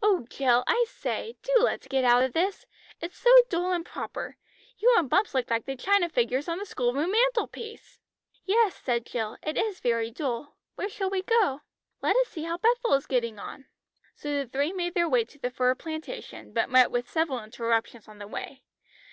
"Oh, 0.00 0.24
Jill, 0.30 0.62
I 0.68 0.84
say, 0.88 1.36
do 1.42 1.52
let's 1.58 1.88
get 1.88 2.04
out 2.04 2.22
of 2.22 2.34
this. 2.34 2.66
It's 3.00 3.18
so 3.18 3.30
dull 3.48 3.72
and 3.72 3.84
proper. 3.84 4.36
You 4.78 4.94
and 4.96 5.10
Bumps 5.10 5.34
look 5.34 5.50
like 5.50 5.64
the 5.66 5.74
china 5.74 6.08
figures 6.08 6.46
on 6.48 6.58
the 6.58 6.64
school 6.64 6.94
room 6.94 7.10
mantelpiece." 7.10 7.98
"Yes," 8.44 8.76
said 8.76 9.04
Jill; 9.06 9.38
"it 9.42 9.58
is 9.58 9.80
very 9.80 10.12
dull. 10.12 10.54
Where 10.76 10.88
shall 10.88 11.10
we 11.10 11.22
go?" 11.22 11.62
"Let 12.00 12.14
us 12.14 12.28
see 12.28 12.44
how 12.44 12.58
Bethel 12.58 12.94
is 12.94 13.06
getting 13.06 13.40
on." 13.40 13.64
So 14.14 14.32
the 14.32 14.46
three 14.48 14.72
made 14.72 14.94
their 14.94 15.08
way 15.08 15.24
to 15.24 15.36
the 15.40 15.50
fir 15.50 15.74
plantation, 15.74 16.52
but 16.52 16.70
met 16.70 16.92
with 16.92 17.10
several 17.10 17.42
interruptions 17.42 18.06
on 18.06 18.18
the 18.18 18.28
way. 18.28 18.62